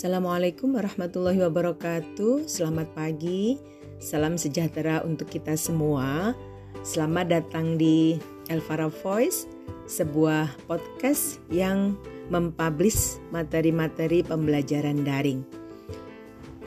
Assalamualaikum 0.00 0.80
warahmatullahi 0.80 1.44
wabarakatuh. 1.44 2.48
Selamat 2.48 2.88
pagi, 2.96 3.60
salam 4.00 4.40
sejahtera 4.40 5.04
untuk 5.04 5.28
kita 5.28 5.60
semua. 5.60 6.32
Selamat 6.80 7.28
datang 7.28 7.76
di 7.76 8.16
Elvara 8.48 8.88
Voice, 8.88 9.44
sebuah 9.84 10.56
podcast 10.64 11.36
yang 11.52 12.00
mempublish 12.32 13.20
materi-materi 13.28 14.24
pembelajaran 14.24 15.04
daring. 15.04 15.44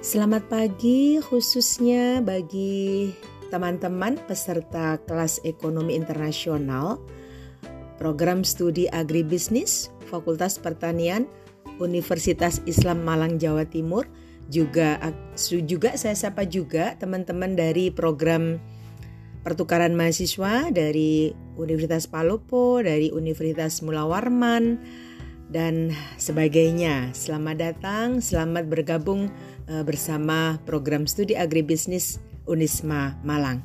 Selamat 0.05 0.45
pagi 0.45 1.18
khususnya 1.18 2.22
bagi 2.22 3.18
teman-teman 3.50 4.22
peserta 4.30 5.02
kelas 5.09 5.41
ekonomi 5.41 5.98
internasional, 5.98 7.02
program 7.98 8.45
studi 8.45 8.86
agribisnis, 8.94 9.90
Fakultas 10.05 10.62
Pertanian, 10.62 11.26
Universitas 11.82 12.62
Islam 12.68 13.02
Malang 13.05 13.41
Jawa 13.41 13.66
Timur 13.70 14.05
juga 14.52 15.00
juga 15.63 15.96
saya 15.96 16.13
sapa 16.20 16.44
juga 16.44 16.99
teman-teman 16.99 17.55
dari 17.55 17.90
program 17.90 18.59
pertukaran 19.44 19.96
mahasiswa 19.96 20.72
dari 20.72 21.36
Universitas 21.59 22.08
Palopo, 22.08 22.80
dari 22.80 23.12
Universitas 23.12 23.84
Mula 23.84 24.08
Warman 24.08 24.80
dan 25.52 25.91
sebagainya. 26.16 27.12
Selamat 27.12 27.59
datang, 27.59 28.24
selamat 28.24 28.71
bergabung 28.71 29.30
uh, 29.68 29.84
bersama 29.84 30.58
program 30.63 31.05
studi 31.05 31.35
agribisnis 31.35 32.18
Unisma 32.48 33.20
Malang. 33.21 33.62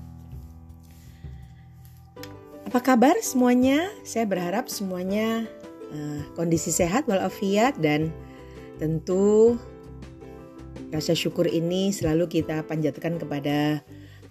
Apa 2.69 2.85
kabar 2.85 3.17
semuanya? 3.25 3.89
Saya 4.05 4.29
berharap 4.29 4.69
semuanya 4.69 5.49
uh, 5.93 6.21
kondisi 6.37 6.73
sehat 6.73 7.09
walafiat 7.09 7.77
dan 7.81 8.13
tentu 8.79 9.59
rasa 10.95 11.13
syukur 11.13 11.45
ini 11.51 11.91
selalu 11.93 12.41
kita 12.41 12.65
panjatkan 12.65 13.21
kepada 13.21 13.83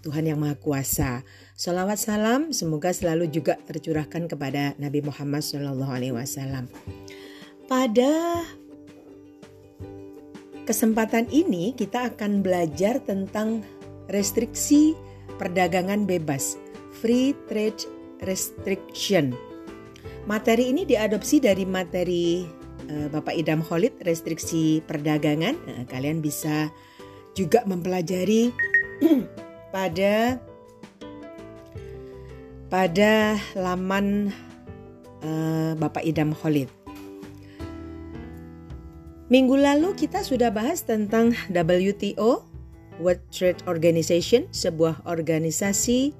Tuhan 0.01 0.29
yang 0.29 0.39
Maha 0.39 0.55
Kuasa. 0.55 1.25
Salawat 1.57 1.99
salam 1.99 2.53
semoga 2.53 2.93
selalu 2.93 3.27
juga 3.33 3.57
tercurahkan 3.65 4.29
kepada 4.29 4.77
Nabi 4.79 5.03
Muhammad 5.03 5.43
SAW. 5.43 6.69
Pada 7.67 8.13
kesempatan 10.63 11.27
ini 11.33 11.75
kita 11.75 12.13
akan 12.15 12.39
belajar 12.39 13.03
tentang 13.03 13.65
restriksi 14.07 14.95
perdagangan 15.35 16.07
bebas, 16.07 16.55
free 17.03 17.35
trade 17.51 17.83
restriction 18.23 19.35
Materi 20.27 20.75
ini 20.75 20.83
diadopsi 20.83 21.39
dari 21.39 21.63
materi 21.63 22.43
uh, 22.91 23.07
Bapak 23.07 23.31
Idam 23.31 23.63
Khalid 23.63 24.03
restriksi 24.03 24.83
perdagangan. 24.83 25.55
Nah, 25.55 25.87
kalian 25.87 26.19
bisa 26.19 26.67
juga 27.31 27.63
mempelajari 27.63 28.51
pada 29.75 30.35
pada 32.67 33.39
laman 33.55 34.35
uh, 35.23 35.71
Bapak 35.79 36.03
Idam 36.03 36.35
Khalid. 36.35 36.67
Minggu 39.31 39.55
lalu 39.55 39.95
kita 39.95 40.27
sudah 40.27 40.51
bahas 40.51 40.83
tentang 40.83 41.31
WTO, 41.55 42.43
World 42.99 43.23
Trade 43.31 43.63
Organization, 43.63 44.51
sebuah 44.51 45.07
organisasi 45.07 46.11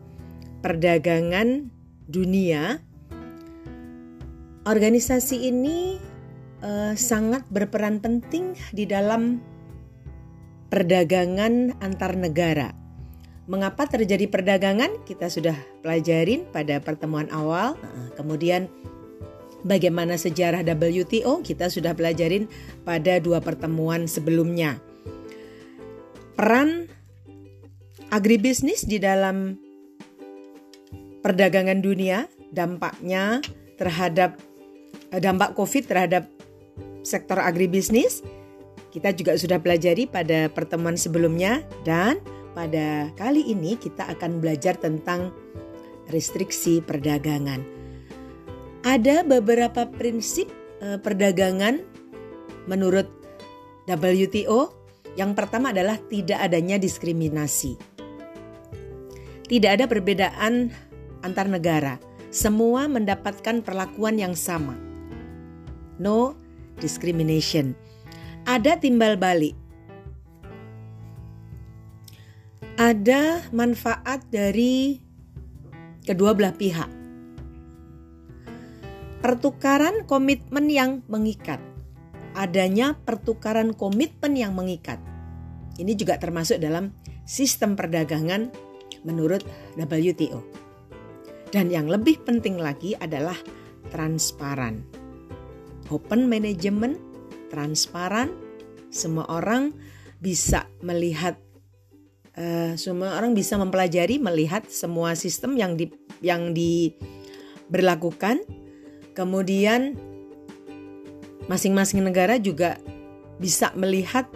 perdagangan 0.63 1.71
dunia 2.07 2.86
Organisasi 4.67 5.47
ini 5.47 5.95
uh, 6.59 6.91
sangat 6.91 7.47
berperan 7.47 8.03
penting 8.03 8.51
di 8.75 8.83
dalam 8.83 9.39
perdagangan 10.67 11.79
antar 11.79 12.19
negara. 12.19 12.75
Mengapa 13.47 13.87
terjadi 13.87 14.27
perdagangan? 14.27 15.07
Kita 15.07 15.31
sudah 15.31 15.55
pelajarin 15.79 16.43
pada 16.51 16.83
pertemuan 16.83 17.31
awal. 17.31 17.79
kemudian 18.19 18.67
bagaimana 19.63 20.19
sejarah 20.19 20.67
WTO 20.67 21.47
kita 21.47 21.71
sudah 21.71 21.95
pelajarin 21.95 22.51
pada 22.83 23.23
dua 23.23 23.39
pertemuan 23.39 24.03
sebelumnya. 24.03 24.83
Peran 26.35 26.91
agribisnis 28.11 28.83
di 28.83 28.99
dalam 28.99 29.55
perdagangan 31.23 31.79
dunia, 31.79 32.27
dampaknya 32.51 33.39
terhadap 33.79 34.35
Eh, 34.56 34.56
dampak 35.11 35.55
COVID 35.55 35.83
terhadap 35.87 36.27
sektor 37.03 37.39
agribisnis 37.39 38.23
kita 38.97 39.13
juga 39.13 39.37
sudah 39.37 39.61
pelajari 39.61 40.09
pada 40.09 40.49
pertemuan 40.49 40.97
sebelumnya 40.97 41.61
dan 41.85 42.17
pada 42.57 43.13
kali 43.13 43.45
ini 43.45 43.77
kita 43.77 44.07
akan 44.09 44.41
belajar 44.41 44.73
tentang 44.73 45.29
restriksi 46.09 46.81
perdagangan. 46.81 47.61
Ada 48.81 49.27
beberapa 49.27 49.85
prinsip 49.85 50.49
eh, 50.81 50.97
perdagangan 50.97 51.83
menurut 52.65 53.05
WTO. 53.85 54.73
Yang 55.13 55.31
pertama 55.37 55.69
adalah 55.69 56.01
tidak 56.09 56.41
adanya 56.41 56.81
diskriminasi. 56.81 57.77
Tidak 59.45 59.71
ada 59.77 59.85
perbedaan 59.85 60.73
antar 61.21 61.49
negara. 61.49 62.01
Semua 62.33 62.89
mendapatkan 62.89 63.61
perlakuan 63.61 64.17
yang 64.17 64.33
sama 64.33 64.86
no 65.97 66.37
discrimination. 66.77 67.73
Ada 68.47 68.79
timbal 68.79 69.19
balik. 69.19 69.57
Ada 72.77 73.49
manfaat 73.51 74.29
dari 74.29 75.01
kedua 76.05 76.37
belah 76.37 76.53
pihak. 76.53 76.89
Pertukaran 79.19 80.05
komitmen 80.05 80.69
yang 80.69 81.01
mengikat. 81.09 81.59
Adanya 82.37 82.93
pertukaran 82.93 83.73
komitmen 83.73 84.37
yang 84.37 84.53
mengikat. 84.53 85.01
Ini 85.81 85.97
juga 85.97 86.21
termasuk 86.21 86.61
dalam 86.61 86.93
sistem 87.25 87.73
perdagangan 87.73 88.53
menurut 89.01 89.41
WTO. 89.73 90.45
Dan 91.49 91.73
yang 91.73 91.89
lebih 91.89 92.21
penting 92.21 92.61
lagi 92.61 92.93
adalah 92.93 93.35
transparan 93.89 94.96
open 95.89 96.27
management, 96.27 96.99
transparan, 97.49 98.31
semua 98.91 99.27
orang 99.27 99.75
bisa 100.17 100.65
melihat 100.81 101.37
uh, 102.37 102.73
semua 102.79 103.17
orang 103.17 103.37
bisa 103.37 103.57
mempelajari 103.59 104.17
melihat 104.17 104.65
semua 104.69 105.13
sistem 105.13 105.57
yang 105.57 105.77
di 105.77 105.91
yang 106.23 106.53
diberlakukan. 106.53 108.41
Kemudian 109.13 109.97
masing-masing 111.49 112.05
negara 112.05 112.37
juga 112.37 112.77
bisa 113.41 113.73
melihat 113.73 114.29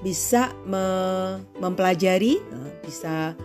bisa 0.00 0.52
me, 0.64 0.84
mempelajari 1.60 2.40
uh, 2.40 2.70
bisa 2.84 3.36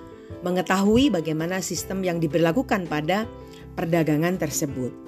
mengetahui 0.43 1.09
bagaimana 1.11 1.59
sistem 1.59 2.03
yang 2.05 2.19
diberlakukan 2.21 2.87
pada 2.87 3.27
perdagangan 3.75 4.39
tersebut 4.39 5.04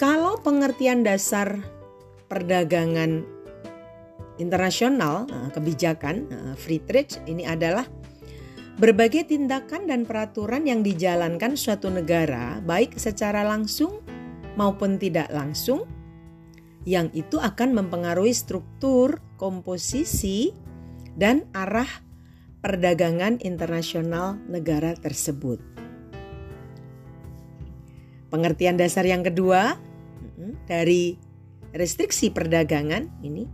kalau 0.00 0.40
pengertian 0.40 1.04
dasar 1.04 1.60
perdagangan 2.32 3.20
internasional, 4.40 5.28
eh, 5.28 5.52
kebijakan 5.52 6.16
eh, 6.32 6.54
free 6.56 6.80
trade 6.80 7.20
ini 7.28 7.44
adalah 7.44 7.84
berbagai 8.80 9.28
tindakan 9.28 9.84
dan 9.84 10.08
peraturan 10.08 10.64
yang 10.64 10.80
dijalankan 10.80 11.52
suatu 11.52 11.92
negara, 11.92 12.64
baik 12.64 12.96
secara 12.96 13.44
langsung 13.44 14.00
maupun 14.56 14.96
tidak 14.96 15.28
langsung, 15.28 15.84
yang 16.88 17.12
itu 17.12 17.36
akan 17.36 17.76
mempengaruhi 17.76 18.32
struktur, 18.32 19.20
komposisi, 19.36 20.56
dan 21.12 21.44
arah 21.52 22.00
perdagangan 22.64 23.36
internasional 23.44 24.40
negara 24.48 24.96
tersebut. 24.96 25.60
Pengertian 28.32 28.80
dasar 28.80 29.04
yang 29.04 29.20
kedua 29.20 29.89
dari 30.66 31.16
restriksi 31.74 32.30
perdagangan 32.34 33.06
ini 33.22 33.44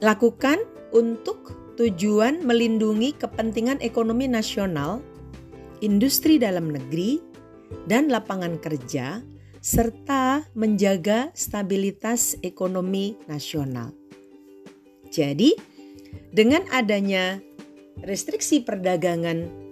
dilakukan 0.00 0.58
untuk 0.90 1.54
tujuan 1.78 2.42
melindungi 2.42 3.14
kepentingan 3.14 3.78
ekonomi 3.78 4.26
nasional, 4.26 4.98
industri 5.78 6.42
dalam 6.42 6.74
negeri, 6.74 7.22
dan 7.86 8.10
lapangan 8.10 8.58
kerja, 8.58 9.22
serta 9.62 10.42
menjaga 10.58 11.30
stabilitas 11.38 12.34
ekonomi 12.42 13.14
nasional. 13.30 13.94
Jadi, 15.14 15.54
dengan 16.34 16.66
adanya 16.74 17.38
restriksi 18.02 18.66
perdagangan 18.66 19.67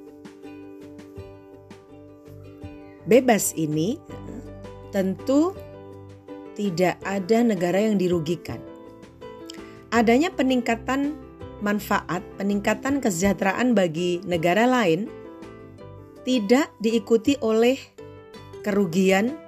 bebas 3.06 3.54
ini 3.54 3.96
tentu 4.90 5.54
tidak 6.58 6.98
ada 7.06 7.46
negara 7.46 7.78
yang 7.78 7.96
dirugikan. 7.96 8.58
Adanya 9.94 10.34
peningkatan 10.34 11.14
manfaat, 11.62 12.20
peningkatan 12.36 13.00
kesejahteraan 13.00 13.72
bagi 13.72 14.20
negara 14.26 14.68
lain 14.68 15.08
tidak 16.26 16.74
diikuti 16.82 17.38
oleh 17.38 17.78
kerugian 18.66 19.38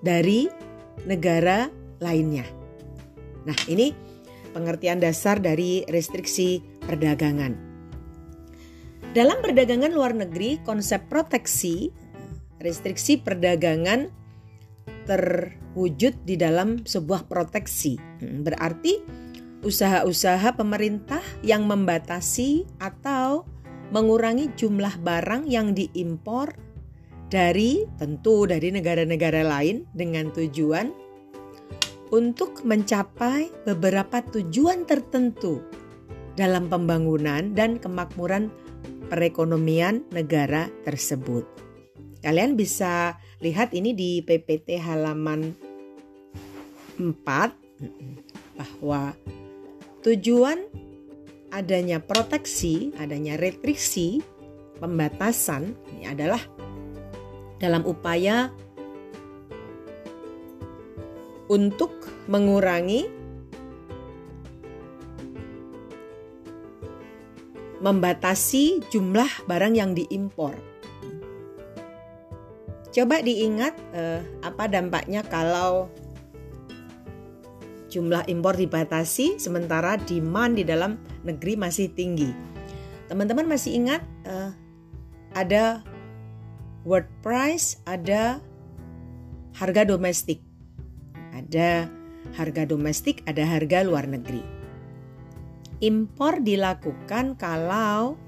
dari 0.00 0.46
negara 1.02 1.66
lainnya. 1.98 2.46
Nah, 3.42 3.58
ini 3.66 3.90
pengertian 4.54 5.02
dasar 5.02 5.42
dari 5.42 5.82
restriksi 5.90 6.62
perdagangan. 6.86 7.66
Dalam 9.16 9.40
perdagangan 9.42 9.90
luar 9.90 10.14
negeri, 10.14 10.62
konsep 10.62 11.10
proteksi, 11.10 11.90
restriksi 12.58 13.18
perdagangan 13.18 14.10
terwujud 15.08 16.14
di 16.22 16.36
dalam 16.36 16.84
sebuah 16.84 17.26
proteksi. 17.26 17.96
Hmm, 18.20 18.44
berarti 18.44 19.00
usaha-usaha 19.64 20.54
pemerintah 20.54 21.22
yang 21.42 21.66
membatasi 21.66 22.68
atau 22.78 23.48
mengurangi 23.90 24.52
jumlah 24.54 25.00
barang 25.00 25.48
yang 25.48 25.72
diimpor 25.72 26.52
dari 27.28 27.84
tentu 27.96 28.48
dari 28.48 28.72
negara-negara 28.72 29.44
lain 29.44 29.84
dengan 29.92 30.32
tujuan 30.32 30.92
untuk 32.08 32.64
mencapai 32.64 33.52
beberapa 33.68 34.24
tujuan 34.24 34.88
tertentu 34.88 35.60
dalam 36.36 36.72
pembangunan 36.72 37.52
dan 37.52 37.76
kemakmuran 37.76 38.48
perekonomian 39.12 40.04
negara 40.12 40.72
tersebut. 40.88 41.67
Kalian 42.18 42.58
bisa 42.58 43.14
lihat 43.38 43.70
ini 43.74 43.94
di 43.94 44.20
PPT 44.26 44.82
halaman 44.82 45.54
4 46.98 47.14
bahwa 48.58 49.14
tujuan 50.02 50.58
adanya 51.54 52.02
proteksi, 52.02 52.90
adanya 52.98 53.38
restriksi, 53.38 54.18
pembatasan 54.82 55.78
ini 55.94 56.10
adalah 56.10 56.42
dalam 57.62 57.86
upaya 57.86 58.50
untuk 61.48 61.90
mengurangi 62.26 63.08
membatasi 67.78 68.82
jumlah 68.90 69.46
barang 69.46 69.74
yang 69.78 69.94
diimpor. 69.94 70.67
Coba 72.98 73.22
diingat 73.22 73.78
eh, 73.94 74.18
apa 74.42 74.66
dampaknya 74.66 75.22
kalau 75.22 75.86
jumlah 77.86 78.26
impor 78.26 78.58
dibatasi 78.58 79.38
sementara 79.38 79.94
demand 80.02 80.58
di 80.58 80.66
dalam 80.66 80.98
negeri 81.22 81.54
masih 81.54 81.94
tinggi. 81.94 82.34
Teman-teman 83.06 83.46
masih 83.46 83.78
ingat 83.78 84.02
eh, 84.26 84.50
ada 85.38 85.86
world 86.82 87.06
price, 87.22 87.78
ada 87.86 88.42
harga 89.54 89.86
domestik. 89.86 90.42
Ada 91.30 91.86
harga 92.34 92.66
domestik, 92.66 93.22
ada 93.30 93.46
harga 93.46 93.86
luar 93.86 94.10
negeri 94.10 94.58
impor 95.78 96.42
dilakukan 96.42 97.38
kalau 97.38 98.18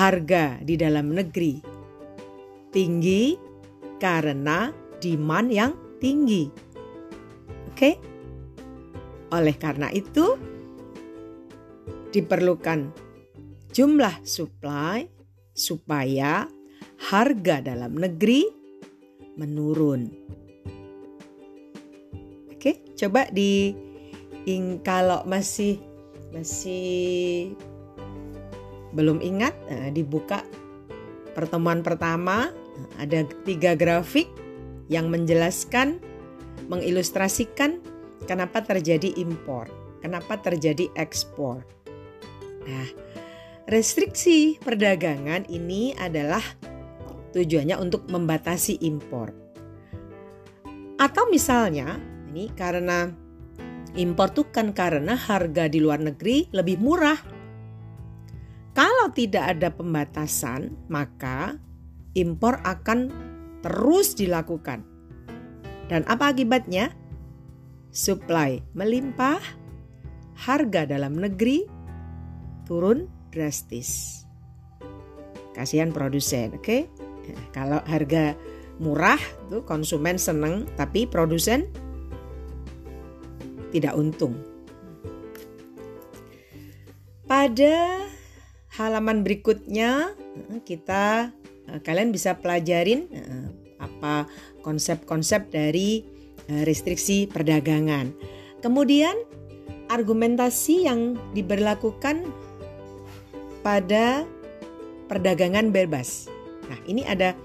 harga 0.00 0.56
di 0.64 0.80
dalam 0.80 1.12
negeri 1.12 1.60
tinggi 2.72 3.36
karena 4.00 4.72
demand 4.96 5.48
yang 5.52 5.72
tinggi. 6.00 6.48
Oke? 7.68 8.00
Oleh 9.28 9.56
karena 9.60 9.92
itu 9.92 10.40
diperlukan 12.16 12.88
jumlah 13.76 14.24
supply 14.24 15.04
supaya 15.52 16.48
harga 17.12 17.60
dalam 17.60 18.00
negeri 18.00 18.48
menurun. 19.36 20.08
Oke, 22.56 22.80
coba 22.96 23.28
di 23.28 23.76
kalau 24.82 25.22
masih 25.28 25.78
masih 26.34 27.54
belum 28.92 29.22
ingat 29.22 29.54
nah, 29.70 29.88
dibuka 29.90 30.42
pertemuan 31.32 31.82
pertama 31.82 32.50
ada 32.98 33.22
tiga 33.46 33.78
grafik 33.78 34.26
yang 34.90 35.12
menjelaskan 35.12 36.02
mengilustrasikan 36.66 37.82
kenapa 38.26 38.62
terjadi 38.62 39.14
impor, 39.18 39.70
kenapa 40.02 40.38
terjadi 40.38 40.90
ekspor. 40.98 41.62
Nah, 42.66 42.88
restriksi 43.70 44.58
perdagangan 44.58 45.46
ini 45.50 45.94
adalah 45.98 46.42
tujuannya 47.34 47.76
untuk 47.78 48.06
membatasi 48.10 48.82
impor. 48.82 49.34
Atau 50.98 51.30
misalnya, 51.30 51.98
ini 52.30 52.50
karena 52.54 53.10
Impor 53.98 54.30
itu 54.30 54.46
kan 54.46 54.70
karena 54.70 55.18
harga 55.18 55.66
di 55.66 55.82
luar 55.82 55.98
negeri 55.98 56.46
lebih 56.54 56.78
murah. 56.78 57.18
Kalau 58.70 59.10
tidak 59.10 59.58
ada 59.58 59.68
pembatasan, 59.74 60.78
maka 60.86 61.58
impor 62.14 62.62
akan 62.62 63.10
terus 63.66 64.14
dilakukan. 64.14 64.86
Dan 65.90 66.06
apa 66.06 66.30
akibatnya? 66.30 66.94
Supply 67.90 68.62
melimpah, 68.78 69.42
harga 70.38 70.86
dalam 70.86 71.18
negeri 71.18 71.66
turun 72.62 73.10
drastis. 73.34 74.22
Kasihan 75.50 75.90
produsen, 75.90 76.54
oke? 76.54 76.62
Okay? 76.62 76.86
kalau 77.56 77.82
harga 77.90 78.38
murah 78.78 79.18
tuh 79.50 79.66
konsumen 79.66 80.16
seneng, 80.16 80.70
tapi 80.78 81.10
produsen 81.10 81.66
tidak 83.74 83.94
untung. 83.98 84.34
Pada 87.26 88.09
halaman 88.80 89.20
berikutnya 89.20 90.16
kita 90.64 91.34
eh, 91.68 91.80
kalian 91.84 92.16
bisa 92.16 92.40
pelajarin 92.40 93.04
eh, 93.12 93.46
apa 93.76 94.24
konsep-konsep 94.64 95.52
dari 95.52 96.04
eh, 96.48 96.62
restriksi 96.64 97.28
perdagangan. 97.28 98.16
Kemudian 98.64 99.16
argumentasi 99.92 100.88
yang 100.88 101.20
diberlakukan 101.36 102.24
pada 103.60 104.24
perdagangan 105.12 105.68
bebas. 105.68 106.30
Nah, 106.70 106.80
ini 106.88 107.04
ada 107.04 107.36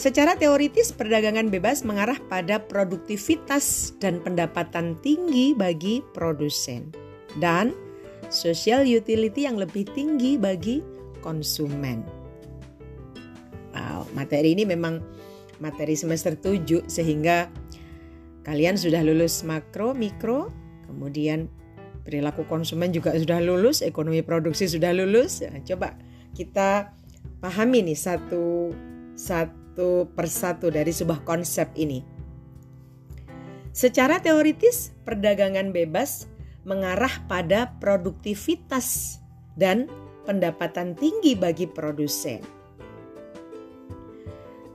Secara 0.00 0.32
teoritis, 0.32 0.96
perdagangan 0.96 1.52
bebas 1.52 1.84
mengarah 1.84 2.16
pada 2.32 2.56
produktivitas 2.56 3.92
dan 4.00 4.24
pendapatan 4.24 4.96
tinggi 5.04 5.52
bagi 5.52 6.00
produsen 6.16 6.88
dan 7.36 7.76
social 8.30 8.86
utility 8.86 9.44
yang 9.44 9.60
lebih 9.60 9.84
tinggi 9.92 10.40
bagi 10.40 10.80
konsumen. 11.20 12.06
Wow, 13.76 14.08
materi 14.16 14.56
ini 14.56 14.64
memang 14.64 15.04
materi 15.60 15.98
semester 15.98 16.34
7 16.38 16.88
sehingga 16.88 17.52
kalian 18.46 18.80
sudah 18.80 19.04
lulus 19.04 19.44
makro, 19.44 19.92
mikro, 19.92 20.48
kemudian 20.88 21.52
perilaku 22.06 22.48
konsumen 22.48 22.94
juga 22.94 23.12
sudah 23.12 23.42
lulus, 23.44 23.84
ekonomi 23.84 24.24
produksi 24.24 24.64
sudah 24.64 24.96
lulus. 24.96 25.44
Nah, 25.44 25.60
coba 25.60 25.98
kita 26.32 26.96
pahami 27.44 27.84
nih 27.84 27.98
satu 27.98 28.72
satu 29.12 29.60
satu 29.70 30.10
persatu 30.12 30.66
dari 30.68 30.90
sebuah 30.90 31.22
konsep 31.22 31.70
ini. 31.78 32.02
Secara 33.70 34.18
teoritis, 34.18 34.90
perdagangan 35.06 35.70
bebas 35.70 36.26
mengarah 36.70 37.10
pada 37.26 37.74
produktivitas 37.82 39.18
dan 39.58 39.90
pendapatan 40.22 40.94
tinggi 40.94 41.34
bagi 41.34 41.66
produsen. 41.66 42.38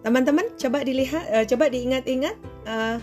Teman-teman, 0.04 0.52
coba 0.60 0.84
dilihat, 0.84 1.24
uh, 1.32 1.46
coba 1.48 1.72
diingat-ingat, 1.72 2.36
uh, 2.68 3.00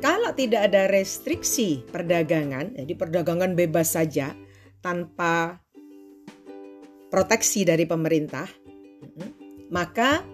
kalau 0.00 0.32
tidak 0.34 0.72
ada 0.72 0.90
restriksi 0.90 1.84
perdagangan, 1.92 2.74
jadi 2.74 2.92
perdagangan 2.96 3.54
bebas 3.54 3.94
saja 3.94 4.34
tanpa 4.82 5.62
proteksi 7.06 7.62
dari 7.62 7.86
pemerintah, 7.86 8.50
maka 9.70 10.26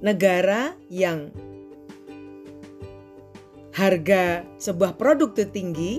negara 0.00 0.72
yang 0.88 1.28
harga 3.72 4.44
sebuah 4.60 5.00
produk 5.00 5.32
itu 5.32 5.44
tinggi 5.48 5.92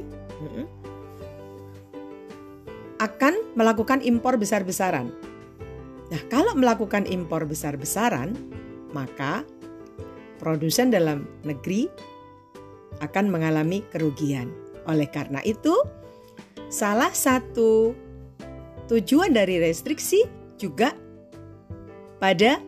akan 3.02 3.58
melakukan 3.58 4.00
impor 4.06 4.38
besar-besaran. 4.40 5.12
Nah, 6.14 6.22
kalau 6.30 6.54
melakukan 6.54 7.10
impor 7.10 7.44
besar-besaran, 7.50 8.38
maka 8.94 9.42
produsen 10.38 10.94
dalam 10.94 11.26
negeri 11.42 11.90
akan 13.02 13.34
mengalami 13.34 13.82
kerugian. 13.90 14.54
Oleh 14.86 15.10
karena 15.10 15.42
itu, 15.42 15.74
salah 16.70 17.12
satu 17.12 17.98
tujuan 18.88 19.34
dari 19.34 19.58
restriksi 19.58 20.24
juga 20.56 20.94
pada 22.22 22.62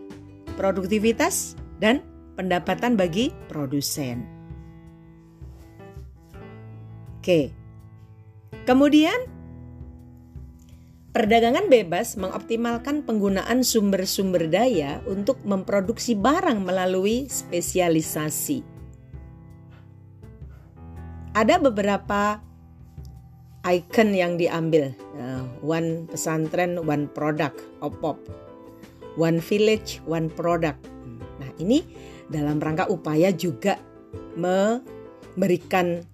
produktivitas 0.60 1.56
dan 1.80 2.04
pendapatan 2.36 3.00
bagi 3.00 3.32
produsen. 3.48 4.35
Oke. 7.26 7.50
Kemudian 8.70 9.18
perdagangan 11.10 11.74
bebas 11.74 12.22
mengoptimalkan 12.22 13.02
penggunaan 13.02 13.66
sumber-sumber 13.66 14.46
daya 14.46 15.02
untuk 15.10 15.42
memproduksi 15.42 16.14
barang 16.14 16.62
melalui 16.62 17.26
spesialisasi. 17.26 18.62
Ada 21.34 21.58
beberapa 21.66 22.46
icon 23.74 24.14
yang 24.14 24.38
diambil. 24.38 24.94
Uh, 25.18 25.50
one 25.66 26.06
pesantren, 26.06 26.78
one 26.86 27.10
product, 27.10 27.58
OPOP. 27.82 28.22
One 29.18 29.42
village, 29.42 29.98
one 30.06 30.30
product. 30.30 30.78
Nah, 31.42 31.50
ini 31.58 31.82
dalam 32.30 32.62
rangka 32.62 32.86
upaya 32.86 33.34
juga 33.34 33.82
memberikan 34.38 36.06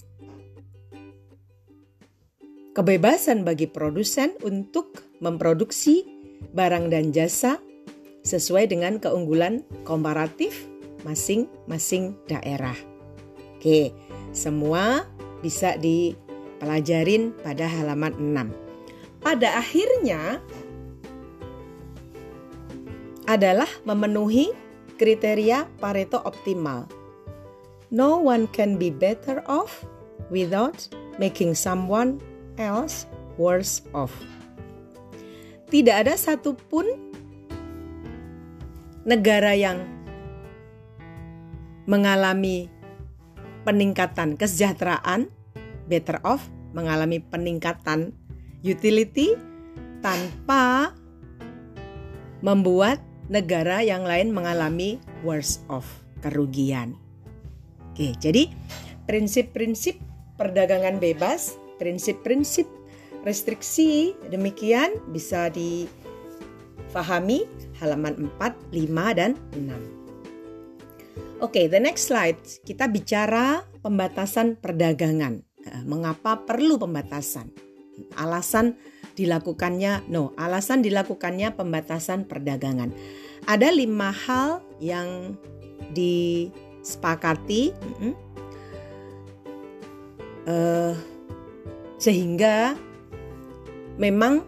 kebebasan 2.71 3.43
bagi 3.43 3.67
produsen 3.67 4.35
untuk 4.43 5.03
memproduksi 5.19 6.07
barang 6.55 6.91
dan 6.91 7.11
jasa 7.11 7.59
sesuai 8.23 8.71
dengan 8.71 8.97
keunggulan 9.01 9.65
komparatif 9.83 10.67
masing-masing 11.03 12.15
daerah. 12.29 12.75
Oke, 13.57 13.93
semua 14.31 15.05
bisa 15.41 15.75
di 15.77 16.13
pelajarin 16.61 17.33
pada 17.41 17.65
halaman 17.65 18.13
6. 18.17 19.21
Pada 19.21 19.49
akhirnya 19.57 20.41
adalah 23.29 23.69
memenuhi 23.85 24.53
kriteria 24.97 25.65
Pareto 25.81 26.21
optimal. 26.21 26.85
No 27.91 28.21
one 28.21 28.47
can 28.49 28.79
be 28.79 28.93
better 28.93 29.43
off 29.49 29.83
without 30.31 30.87
making 31.19 31.57
someone 31.57 32.21
else 32.59 33.07
worse 33.39 33.83
off. 33.95 34.11
Tidak 35.71 35.95
ada 35.95 36.15
satupun 36.19 36.83
negara 39.07 39.55
yang 39.55 39.81
mengalami 41.87 42.67
peningkatan 43.63 44.35
kesejahteraan 44.35 45.31
better 45.87 46.19
off 46.23 46.45
mengalami 46.71 47.19
peningkatan 47.19 48.15
utility 48.63 49.35
tanpa 49.99 50.95
membuat 52.41 53.03
negara 53.29 53.85
yang 53.85 54.03
lain 54.03 54.33
mengalami 54.33 54.97
worse 55.21 55.61
off 55.69 56.03
kerugian. 56.25 56.97
Oke, 57.91 58.15
jadi 58.17 58.49
prinsip-prinsip 59.05 59.99
perdagangan 60.39 60.97
bebas, 60.97 61.59
prinsip-prinsip 61.81 62.69
restriksi 63.25 64.13
demikian 64.29 64.93
bisa 65.09 65.49
difahami 65.49 65.89
halaman 67.81 68.29
4, 68.37 68.69
5 68.69 69.17
dan 69.17 69.33
6. 69.57 69.65
Oke, 71.41 71.65
okay, 71.65 71.65
the 71.65 71.81
next 71.81 72.05
slide. 72.05 72.37
Kita 72.61 72.85
bicara 72.85 73.65
pembatasan 73.81 74.61
perdagangan. 74.61 75.41
Eh, 75.65 75.81
mengapa 75.89 76.45
perlu 76.45 76.77
pembatasan? 76.77 77.49
Alasan 78.13 78.77
dilakukannya, 79.17 80.05
no, 80.05 80.37
alasan 80.37 80.85
dilakukannya 80.85 81.57
pembatasan 81.57 82.29
perdagangan. 82.29 82.93
Ada 83.49 83.73
lima 83.73 84.13
hal 84.13 84.61
yang 84.77 85.33
disepakati, 85.97 87.73
uh, 90.45 90.93
sehingga 92.01 92.73
memang 94.01 94.41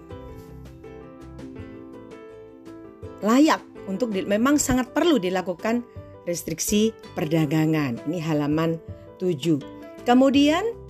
layak 3.22 3.62
untuk 3.86 4.10
di, 4.10 4.26
memang 4.26 4.58
sangat 4.58 4.90
perlu 4.90 5.22
dilakukan 5.22 5.86
restriksi 6.26 6.90
perdagangan. 7.14 8.02
Ini 8.10 8.20
halaman 8.26 8.82
7. 9.22 9.62
Kemudian 10.04 10.84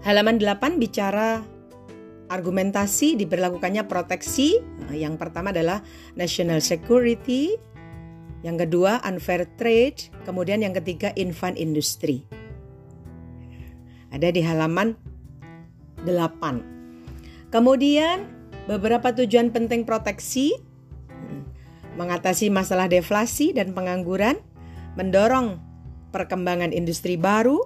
Halaman 0.00 0.40
8 0.40 0.80
bicara 0.80 1.44
argumentasi 2.32 3.20
diberlakukannya 3.20 3.84
proteksi. 3.84 4.56
Nah, 4.88 4.96
yang 4.96 5.20
pertama 5.20 5.52
adalah 5.52 5.84
national 6.16 6.64
security, 6.64 7.60
yang 8.40 8.56
kedua 8.56 9.04
unfair 9.04 9.44
trade, 9.60 10.08
kemudian 10.24 10.64
yang 10.64 10.72
ketiga 10.72 11.12
infant 11.20 11.60
industry. 11.60 12.24
Ada 14.08 14.32
di 14.32 14.40
halaman 14.40 14.96
8. 16.06 17.50
Kemudian 17.50 18.26
beberapa 18.70 19.10
tujuan 19.10 19.50
penting 19.50 19.82
proteksi 19.82 20.54
hmm, 21.10 21.42
mengatasi 21.98 22.48
masalah 22.48 22.86
deflasi 22.86 23.50
dan 23.50 23.74
pengangguran, 23.74 24.38
mendorong 24.94 25.58
perkembangan 26.14 26.70
industri 26.70 27.18
baru, 27.18 27.62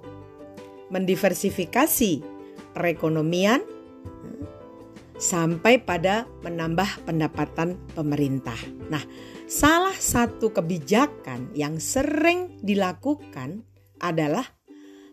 mendiversifikasi 0.93 2.25
perekonomian 2.77 3.65
sampai 5.15 5.81
pada 5.81 6.27
menambah 6.43 7.07
pendapatan 7.07 7.79
pemerintah. 7.95 8.59
Nah, 8.91 9.01
salah 9.47 9.95
satu 9.95 10.51
kebijakan 10.51 11.55
yang 11.55 11.79
sering 11.79 12.59
dilakukan 12.61 13.63
adalah 14.03 14.45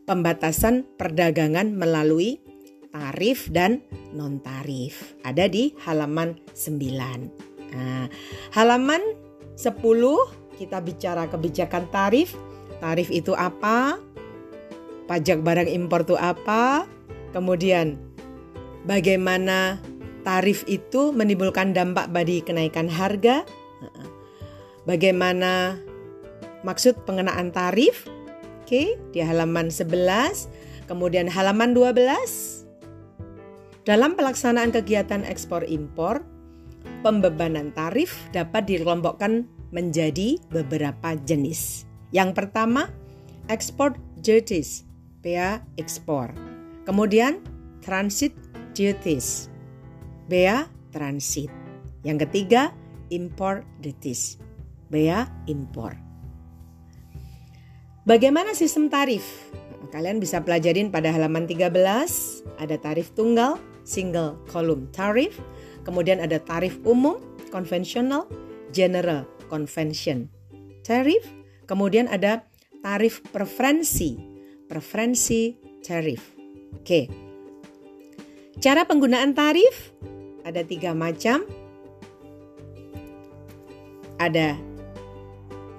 pembatasan 0.09 0.83
perdagangan 0.97 1.71
melalui 1.71 2.41
tarif 2.91 3.47
dan 3.51 3.83
non-tarif. 4.11 5.15
Ada 5.23 5.47
di 5.47 5.75
halaman 5.87 6.37
9. 6.53 7.75
Nah, 7.75 8.07
halaman 8.55 9.01
10 9.55 9.79
kita 10.59 10.77
bicara 10.83 11.25
kebijakan 11.31 11.87
tarif. 11.89 12.35
Tarif 12.83 13.09
itu 13.09 13.33
apa? 13.33 14.11
pajak 15.11 15.43
barang 15.43 15.67
impor 15.67 16.07
itu 16.07 16.15
apa, 16.15 16.87
kemudian 17.35 17.99
bagaimana 18.87 19.83
tarif 20.23 20.63
itu 20.71 21.11
menimbulkan 21.11 21.75
dampak 21.75 22.07
bagi 22.15 22.39
kenaikan 22.39 22.87
harga, 22.87 23.43
bagaimana 24.87 25.75
maksud 26.63 27.03
pengenaan 27.03 27.51
tarif, 27.51 28.07
oke, 28.63 28.95
di 29.11 29.19
halaman 29.19 29.67
11, 29.67 30.87
kemudian 30.87 31.27
halaman 31.27 31.75
12, 31.75 32.60
dalam 33.81 34.13
pelaksanaan 34.13 34.69
kegiatan 34.69 35.25
ekspor 35.25 35.65
impor, 35.65 36.21
pembebanan 37.01 37.73
tarif 37.73 38.13
dapat 38.29 38.69
dikelompokkan 38.69 39.49
menjadi 39.73 40.37
beberapa 40.53 41.17
jenis. 41.25 41.89
Yang 42.13 42.37
pertama, 42.37 42.91
export 43.49 43.97
duties 44.21 44.85
bea 45.21 45.61
ekspor. 45.77 46.33
Kemudian 46.83 47.41
transit 47.85 48.33
duties, 48.73 49.47
bea 50.25 50.65
transit. 50.89 51.49
Yang 52.01 52.27
ketiga, 52.27 52.73
import 53.13 53.61
duties, 53.79 54.41
bea 54.89 55.29
impor. 55.45 55.93
Bagaimana 58.09 58.57
sistem 58.57 58.89
tarif? 58.89 59.23
Kalian 59.93 60.17
bisa 60.17 60.41
pelajarin 60.41 60.89
pada 60.89 61.13
halaman 61.13 61.45
13, 61.45 61.69
ada 62.57 62.75
tarif 62.81 63.13
tunggal, 63.13 63.61
single 63.83 64.37
column 64.49 64.89
tarif, 64.93 65.37
kemudian 65.83 66.21
ada 66.21 66.37
tarif 66.41 66.77
umum, 66.85 67.17
konvensional, 67.49 68.29
general 68.71 69.27
convention 69.51 70.31
tarif, 70.81 71.23
kemudian 71.69 72.09
ada 72.09 72.45
tarif 72.81 73.21
preferensi, 73.29 74.17
preferensi 74.65 75.55
tarif. 75.85 76.33
Oke. 76.81 77.07
Cara 78.61 78.85
penggunaan 78.85 79.33
tarif 79.33 79.93
ada 80.45 80.61
tiga 80.65 80.93
macam. 80.93 81.45
Ada 84.21 84.53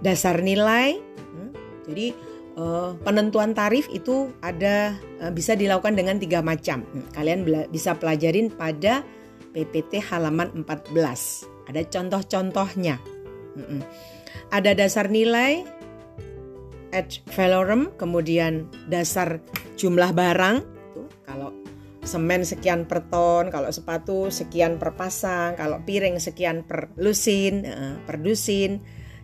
dasar 0.02 0.42
nilai. 0.42 0.98
Hmm, 1.30 1.54
jadi 1.86 2.10
uh, 2.56 2.96
penentuan 3.04 3.56
tarif 3.56 3.88
itu 3.92 4.32
ada 4.44 4.96
uh, 5.20 5.32
bisa 5.32 5.56
dilakukan 5.56 5.96
dengan 5.96 6.16
tiga 6.20 6.44
macam. 6.44 6.84
Hmm, 6.84 7.06
kalian 7.16 7.46
bisa 7.72 7.96
pelajarin 7.96 8.52
pada 8.52 9.04
PPT 9.52 10.00
halaman 10.00 10.64
14. 10.64 10.96
Ada 11.68 11.80
contoh-contohnya. 11.88 12.96
Hmm, 13.56 13.84
ada 14.48 14.72
dasar 14.72 15.08
nilai 15.12 15.64
ad 16.92 17.08
valorem, 17.32 17.88
kemudian 17.96 18.68
dasar 18.88 19.40
jumlah 19.80 20.12
barang. 20.12 20.56
Kalau 21.24 21.50
semen 22.04 22.44
sekian 22.44 22.84
per 22.84 23.06
ton, 23.08 23.48
kalau 23.48 23.72
sepatu 23.72 24.28
sekian 24.28 24.76
per 24.76 24.92
pasang, 24.98 25.56
kalau 25.56 25.80
piring 25.86 26.20
sekian 26.20 26.66
per 26.66 26.92
lusin, 27.00 27.64
uh, 27.64 27.96
per 28.04 28.20
dusin, 28.20 28.82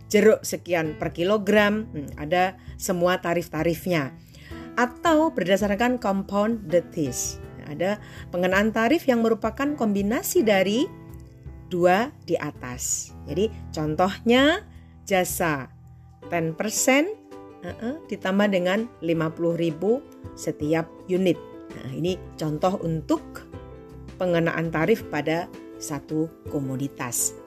jeruk 0.09 0.41
sekian 0.41 0.97
per 0.97 1.13
kilogram, 1.13 1.87
hmm, 1.93 2.17
ada 2.19 2.57
semua 2.75 3.21
tarif-tarifnya. 3.21 4.11
Atau 4.75 5.31
berdasarkan 5.31 6.01
compound 6.01 6.67
detis. 6.67 7.37
Ada 7.69 8.01
pengenaan 8.33 8.73
tarif 8.73 9.05
yang 9.05 9.21
merupakan 9.21 9.77
kombinasi 9.77 10.41
dari 10.41 10.89
dua 11.69 12.09
di 12.25 12.33
atas. 12.33 13.13
Jadi 13.29 13.53
contohnya 13.69 14.65
jasa 15.05 15.69
10% 16.27 16.57
uh 17.61 17.69
-uh, 17.69 17.95
ditambah 18.09 18.47
dengan 18.49 18.89
50.000 19.05 20.33
setiap 20.33 20.89
unit. 21.05 21.37
Nah, 21.77 21.93
ini 21.93 22.17
contoh 22.35 22.81
untuk 22.81 23.45
pengenaan 24.17 24.73
tarif 24.73 25.05
pada 25.07 25.45
satu 25.79 26.27
komoditas. 26.51 27.38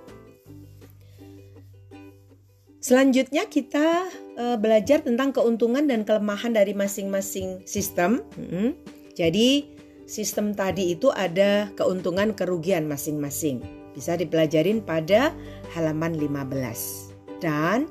Selanjutnya 2.82 3.46
kita 3.46 4.10
uh, 4.34 4.58
belajar 4.58 5.06
tentang 5.06 5.30
keuntungan 5.30 5.86
dan 5.86 6.02
kelemahan 6.02 6.50
dari 6.50 6.74
masing-masing 6.74 7.62
sistem. 7.62 8.26
Hmm. 8.34 8.74
Jadi 9.14 9.70
sistem 10.10 10.50
tadi 10.50 10.98
itu 10.98 11.14
ada 11.14 11.70
keuntungan 11.78 12.34
kerugian 12.34 12.90
masing-masing. 12.90 13.62
Bisa 13.94 14.18
dipelajarin 14.18 14.82
pada 14.82 15.30
halaman 15.78 16.18
15 16.18 17.38
dan 17.38 17.86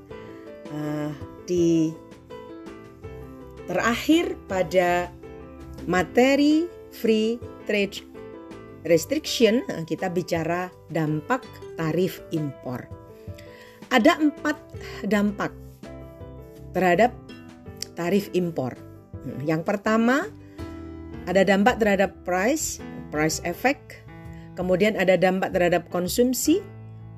uh, 0.76 1.16
di 1.48 1.96
terakhir 3.72 4.36
pada 4.52 5.08
materi 5.88 6.68
free 6.92 7.40
trade 7.64 8.04
restriction 8.84 9.64
eh, 9.72 9.88
kita 9.88 10.12
bicara 10.12 10.68
dampak 10.92 11.48
tarif 11.80 12.20
impor. 12.36 13.01
Ada 13.92 14.18
empat 14.24 14.56
dampak 15.04 15.52
terhadap 16.72 17.12
tarif 18.00 18.32
impor. 18.32 18.74
Hmm, 19.22 19.44
yang 19.44 19.62
pertama 19.68 20.32
ada 21.28 21.44
dampak 21.44 21.78
terhadap 21.78 22.16
price, 22.24 22.80
price 23.12 23.44
effect. 23.44 24.02
Kemudian 24.56 24.96
ada 24.96 25.20
dampak 25.20 25.52
terhadap 25.52 25.92
konsumsi, 25.92 26.64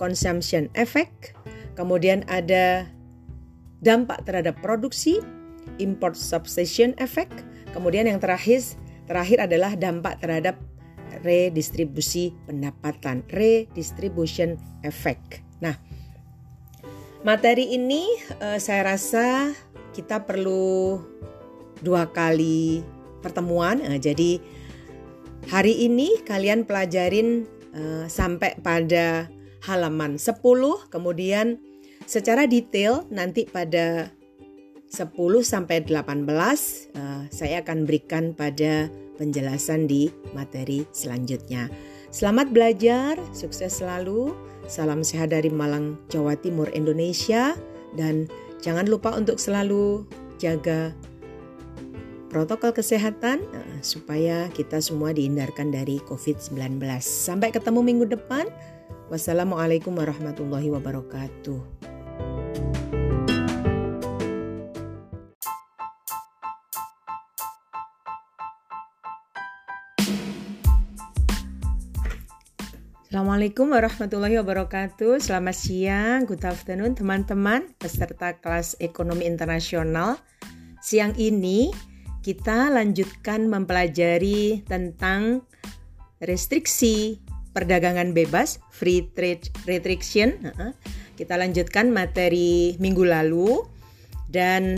consumption 0.01 0.67
effect. 0.73 1.37
Kemudian 1.77 2.25
ada 2.25 2.89
dampak 3.85 4.25
terhadap 4.25 4.57
produksi, 4.61 5.21
import 5.77 6.17
substitution 6.17 6.97
effect. 6.97 7.45
Kemudian 7.73 8.09
yang 8.09 8.17
terakhir 8.17 8.61
terakhir 9.05 9.45
adalah 9.45 9.77
dampak 9.77 10.17
terhadap 10.23 10.57
redistribusi 11.21 12.33
pendapatan, 12.49 13.21
redistribution 13.29 14.57
effect. 14.81 15.42
Materi 17.23 17.71
ini 17.71 18.03
uh, 18.43 18.59
saya 18.59 18.83
rasa 18.83 19.55
kita 19.95 20.27
perlu 20.27 20.99
dua 21.79 22.11
kali 22.11 22.83
pertemuan. 23.23 23.79
Uh, 23.79 23.95
jadi 23.95 24.43
hari 25.47 25.87
ini 25.87 26.19
kalian 26.27 26.67
pelajarin 26.67 27.47
uh, 27.71 28.11
sampai 28.11 28.59
pada 28.59 29.31
halaman 29.63 30.19
10 30.19 30.35
kemudian 30.91 31.63
secara 32.03 32.43
detail 32.43 33.07
nanti 33.07 33.47
pada 33.47 34.11
10 34.91 35.07
sampai 35.47 35.79
18 35.79 36.27
uh, 36.27 37.23
saya 37.31 37.63
akan 37.63 37.87
berikan 37.87 38.35
pada 38.35 38.91
penjelasan 39.15 39.87
di 39.87 40.11
materi 40.35 40.83
selanjutnya. 40.91 41.71
Selamat 42.11 42.51
belajar, 42.51 43.15
sukses 43.31 43.79
selalu. 43.79 44.52
Salam 44.67 45.03
sehat 45.03 45.35
dari 45.35 45.51
Malang, 45.51 45.99
Jawa 46.07 46.39
Timur, 46.39 46.71
Indonesia 46.71 47.55
dan 47.93 48.31
jangan 48.63 48.87
lupa 48.87 49.11
untuk 49.13 49.37
selalu 49.37 50.07
jaga 50.39 50.95
protokol 52.33 52.73
kesehatan 52.73 53.45
uh, 53.53 53.79
supaya 53.85 54.49
kita 54.49 54.81
semua 54.81 55.13
dihindarkan 55.13 55.69
dari 55.69 56.01
COVID-19. 56.09 56.81
Sampai 57.03 57.53
ketemu 57.53 57.85
minggu 57.85 58.09
depan. 58.09 58.49
Wassalamualaikum 59.13 59.93
warahmatullahi 59.93 60.73
wabarakatuh. 60.73 61.61
Assalamualaikum 73.33 73.73
warahmatullahi 73.73 74.37
wabarakatuh. 74.45 75.17
Selamat 75.17 75.57
siang, 75.57 76.29
good 76.29 76.45
afternoon 76.45 76.93
teman-teman 76.93 77.65
peserta 77.81 78.37
kelas 78.37 78.77
ekonomi 78.77 79.25
internasional. 79.25 80.21
Siang 80.85 81.17
ini 81.17 81.73
kita 82.21 82.69
lanjutkan 82.69 83.49
mempelajari 83.49 84.61
tentang 84.69 85.49
restriksi 86.21 87.25
perdagangan 87.57 88.13
bebas, 88.13 88.61
free 88.69 89.09
trade 89.17 89.49
restriction. 89.65 90.37
Kita 91.17 91.33
lanjutkan 91.33 91.89
materi 91.89 92.77
minggu 92.77 93.01
lalu 93.01 93.65
dan 94.29 94.77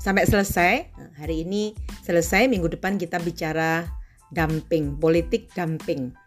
sampai 0.00 0.24
selesai. 0.24 0.88
Hari 1.20 1.44
ini 1.44 1.76
selesai, 2.00 2.48
minggu 2.48 2.80
depan 2.80 2.96
kita 2.96 3.20
bicara 3.20 3.84
dumping, 4.32 4.96
politik 4.96 5.52
dumping. 5.52 6.23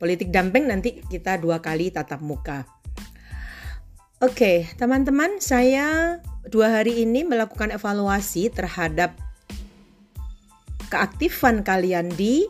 Politik 0.00 0.32
dumping 0.32 0.64
nanti 0.64 1.04
kita 1.04 1.36
dua 1.36 1.60
kali 1.60 1.92
tatap 1.92 2.24
muka. 2.24 2.64
Oke, 4.24 4.64
teman-teman, 4.80 5.36
saya 5.44 6.16
dua 6.48 6.80
hari 6.80 7.04
ini 7.04 7.20
melakukan 7.20 7.68
evaluasi 7.68 8.48
terhadap 8.48 9.12
keaktifan 10.88 11.60
kalian 11.60 12.08
di 12.16 12.48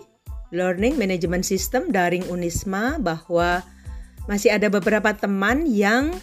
Learning 0.55 0.95
Management 0.95 1.43
System 1.43 1.91
daring 1.91 2.23
Unisma 2.31 3.03
bahwa 3.03 3.67
masih 4.31 4.55
ada 4.55 4.71
beberapa 4.71 5.11
teman 5.11 5.67
yang 5.67 6.15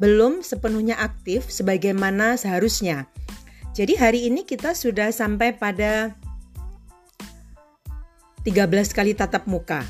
belum 0.00 0.40
sepenuhnya 0.40 0.96
aktif 0.96 1.52
sebagaimana 1.52 2.40
seharusnya. 2.40 3.08
Jadi 3.76 3.92
hari 3.96 4.20
ini 4.28 4.48
kita 4.48 4.72
sudah 4.72 5.12
sampai 5.12 5.52
pada 5.52 6.16
13 8.44 8.92
kali 8.92 9.16
tatap 9.16 9.48
muka. 9.48 9.80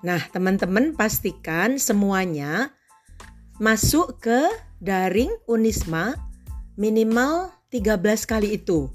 Nah, 0.00 0.18
teman-teman 0.32 0.96
pastikan 0.96 1.76
semuanya 1.76 2.72
masuk 3.60 4.18
ke 4.18 4.48
daring 4.80 5.30
Unisma 5.44 6.16
minimal 6.80 7.52
13 7.68 8.00
kali 8.24 8.56
itu. 8.56 8.88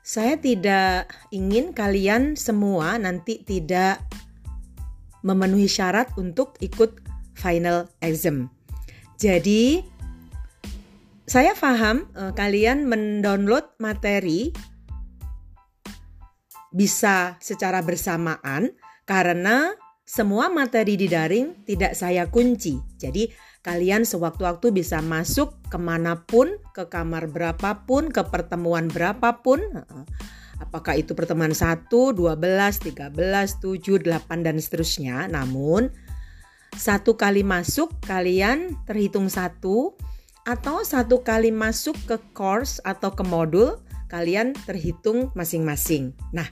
Saya 0.00 0.40
tidak 0.40 1.12
ingin 1.30 1.76
kalian 1.76 2.34
semua 2.34 2.96
nanti 2.96 3.44
tidak 3.44 4.00
memenuhi 5.20 5.68
syarat 5.68 6.08
untuk 6.16 6.56
ikut 6.64 6.96
final 7.36 7.92
exam. 8.00 8.48
Jadi, 9.20 9.84
saya 11.28 11.52
paham 11.52 12.08
eh, 12.16 12.32
kalian 12.32 12.88
mendownload 12.88 13.76
materi 13.76 14.50
bisa 16.70 17.38
secara 17.42 17.82
bersamaan 17.82 18.70
karena 19.04 19.74
semua 20.06 20.50
materi 20.50 20.98
di 20.98 21.06
daring 21.06 21.66
tidak 21.66 21.94
saya 21.94 22.26
kunci. 22.26 22.78
Jadi, 22.98 23.30
Kalian 23.60 24.08
sewaktu-waktu 24.08 24.72
bisa 24.72 25.04
masuk 25.04 25.52
ke 25.68 25.76
mana 25.76 26.24
pun, 26.24 26.56
ke 26.72 26.88
kamar 26.88 27.28
berapapun, 27.28 28.08
ke 28.08 28.24
pertemuan 28.24 28.88
berapapun. 28.88 29.60
Apakah 30.56 30.96
itu 30.96 31.12
pertemuan 31.12 31.52
1, 31.52 31.92
12, 31.92 32.16
13, 32.16 33.12
7, 33.60 34.00
8, 34.00 34.40
dan 34.40 34.56
seterusnya. 34.56 35.28
Namun, 35.28 35.92
satu 36.72 37.20
kali 37.20 37.44
masuk 37.44 37.92
kalian 38.00 38.80
terhitung 38.88 39.28
satu 39.28 39.92
atau 40.48 40.80
satu 40.80 41.20
kali 41.20 41.52
masuk 41.52 42.00
ke 42.08 42.16
course 42.32 42.80
atau 42.80 43.12
ke 43.12 43.20
modul 43.20 43.76
kalian 44.10 44.58
terhitung 44.66 45.30
masing-masing. 45.38 46.12
Nah, 46.34 46.50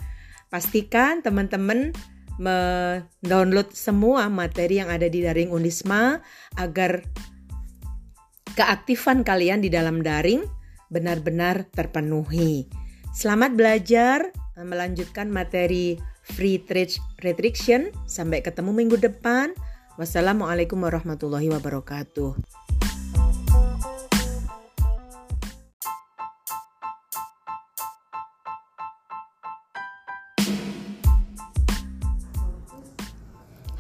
pastikan 0.49 1.21
teman-teman 1.21 1.91
mendownload 2.39 3.75
semua 3.75 4.31
materi 4.31 4.79
yang 4.79 4.89
ada 4.89 5.11
di 5.11 5.27
daring 5.27 5.51
Unisma 5.51 6.23
agar 6.55 7.03
keaktifan 8.55 9.27
kalian 9.27 9.59
di 9.59 9.69
dalam 9.69 10.01
daring 10.07 10.47
benar-benar 10.89 11.67
terpenuhi. 11.75 12.71
Selamat 13.11 13.59
belajar 13.59 14.31
melanjutkan 14.55 15.27
materi 15.29 15.99
Free 16.23 16.63
Trade 16.63 16.95
Restriction. 17.27 17.91
Sampai 18.07 18.41
ketemu 18.41 18.71
minggu 18.71 18.97
depan. 19.03 19.53
Wassalamualaikum 19.99 20.79
warahmatullahi 20.79 21.51
wabarakatuh. 21.51 22.68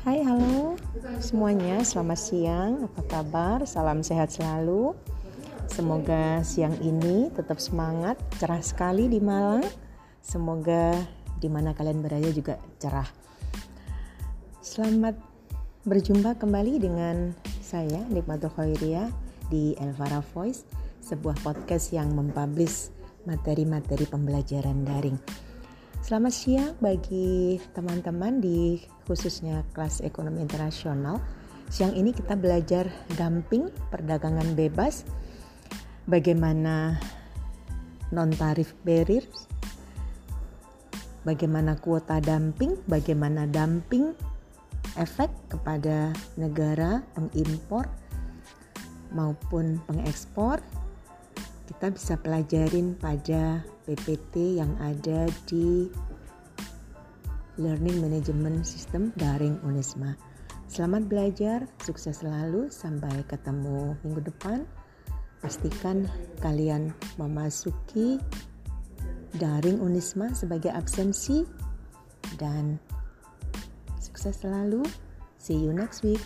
Hai, 0.08 0.24
halo 0.24 0.72
semuanya. 1.20 1.84
Selamat 1.84 2.16
siang. 2.16 2.88
Apa 2.88 3.04
kabar? 3.04 3.68
Salam 3.68 4.00
sehat 4.00 4.32
selalu. 4.32 4.96
Semoga 5.68 6.40
siang 6.40 6.72
ini 6.80 7.28
tetap 7.36 7.60
semangat, 7.60 8.16
cerah 8.40 8.64
sekali 8.64 9.04
di 9.12 9.20
Malang. 9.20 9.68
Semoga 10.24 10.96
di 11.36 11.52
mana 11.52 11.76
kalian 11.76 12.00
berada 12.00 12.24
juga 12.32 12.56
cerah. 12.80 13.04
Selamat 14.64 15.12
berjumpa 15.84 16.40
kembali 16.40 16.80
dengan 16.80 17.36
saya 17.60 18.00
Nikmatul 18.08 18.48
Khairia 18.56 19.12
di 19.52 19.76
Elvara 19.76 20.24
Voice, 20.32 20.64
sebuah 21.04 21.36
podcast 21.44 21.92
yang 21.92 22.16
mempublish 22.16 22.88
materi-materi 23.28 24.08
pembelajaran 24.08 24.88
daring. 24.88 25.20
Selamat 26.00 26.32
siang 26.32 26.72
bagi 26.80 27.60
teman-teman 27.76 28.40
di 28.40 28.80
khususnya 29.08 29.64
kelas 29.72 30.04
ekonomi 30.04 30.44
internasional. 30.44 31.18
Siang 31.72 31.96
ini 31.96 32.12
kita 32.12 32.36
belajar 32.36 32.92
dumping, 33.16 33.72
perdagangan 33.88 34.52
bebas, 34.52 35.08
bagaimana 36.04 37.00
non-tarif 38.12 38.72
barriers, 38.84 39.48
bagaimana 41.24 41.76
kuota 41.80 42.20
dumping, 42.20 42.76
bagaimana 42.88 43.44
dumping 43.48 44.12
efek 44.96 45.28
kepada 45.52 46.12
negara 46.40 47.04
pengimpor 47.12 47.84
maupun 49.12 49.80
pengekspor, 49.84 50.60
kita 51.68 51.92
bisa 51.92 52.16
pelajarin 52.16 52.96
pada 52.96 53.60
PPT 53.84 54.56
yang 54.56 54.72
ada 54.80 55.28
di 55.44 55.92
Learning 57.58 57.98
Management 57.98 58.62
System 58.62 59.10
daring 59.18 59.58
Unisma. 59.66 60.14
Selamat 60.70 61.10
belajar, 61.10 61.66
sukses 61.82 62.22
selalu, 62.22 62.70
sampai 62.70 63.26
ketemu 63.26 63.98
minggu 64.06 64.22
depan. 64.30 64.62
Pastikan 65.42 66.06
kalian 66.38 66.94
memasuki 67.18 68.22
daring 69.42 69.82
Unisma 69.82 70.30
sebagai 70.38 70.70
absensi 70.70 71.42
dan 72.38 72.78
sukses 73.98 74.38
selalu. 74.38 74.86
See 75.42 75.58
you 75.58 75.74
next 75.74 76.06
week. 76.06 76.22